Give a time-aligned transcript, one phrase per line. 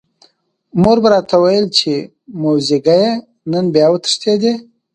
[0.81, 1.93] مور به راته ویل چې
[2.41, 3.11] موزیګیه
[3.51, 4.53] نن بیا وتښتېدې.